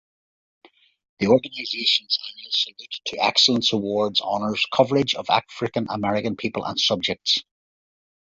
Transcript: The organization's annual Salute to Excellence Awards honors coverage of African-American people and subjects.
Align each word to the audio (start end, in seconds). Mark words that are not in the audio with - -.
The 1.19 1.27
organization's 1.27 2.17
annual 2.27 2.49
Salute 2.53 2.99
to 3.05 3.23
Excellence 3.23 3.71
Awards 3.71 4.19
honors 4.19 4.65
coverage 4.73 5.13
of 5.13 5.29
African-American 5.29 6.37
people 6.37 6.65
and 6.65 6.79
subjects. 6.79 7.43